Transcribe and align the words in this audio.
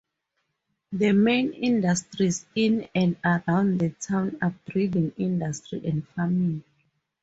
The 0.93 1.11
main 1.11 1.53
industries 1.53 2.47
in 2.55 2.89
and 2.95 3.17
around 3.23 3.79
the 3.81 3.91
town 3.91 4.35
are 4.41 4.55
breading 4.67 5.13
industry 5.15 5.79
and 5.85 6.07
farming. 6.07 6.63